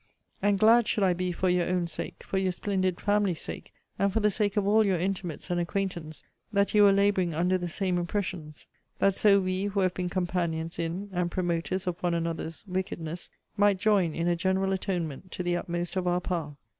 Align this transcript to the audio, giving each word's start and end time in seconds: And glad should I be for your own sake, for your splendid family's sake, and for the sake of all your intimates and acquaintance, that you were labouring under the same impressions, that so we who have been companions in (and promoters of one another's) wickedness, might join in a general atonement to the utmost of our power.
And 0.41 0.57
glad 0.57 0.87
should 0.87 1.03
I 1.03 1.13
be 1.13 1.31
for 1.31 1.47
your 1.47 1.67
own 1.67 1.85
sake, 1.85 2.23
for 2.27 2.39
your 2.39 2.51
splendid 2.53 2.99
family's 2.99 3.39
sake, 3.43 3.71
and 3.99 4.11
for 4.11 4.19
the 4.19 4.31
sake 4.31 4.57
of 4.57 4.65
all 4.65 4.83
your 4.83 4.97
intimates 4.97 5.51
and 5.51 5.59
acquaintance, 5.59 6.23
that 6.51 6.73
you 6.73 6.81
were 6.85 6.91
labouring 6.91 7.35
under 7.35 7.55
the 7.55 7.67
same 7.69 7.99
impressions, 7.99 8.65
that 8.97 9.13
so 9.13 9.39
we 9.39 9.65
who 9.65 9.81
have 9.81 9.93
been 9.93 10.09
companions 10.09 10.79
in 10.79 11.11
(and 11.13 11.29
promoters 11.29 11.85
of 11.85 12.01
one 12.01 12.15
another's) 12.15 12.65
wickedness, 12.65 13.29
might 13.57 13.77
join 13.77 14.15
in 14.15 14.27
a 14.27 14.35
general 14.35 14.73
atonement 14.73 15.31
to 15.33 15.43
the 15.43 15.55
utmost 15.55 15.95
of 15.95 16.07
our 16.07 16.19
power. 16.19 16.57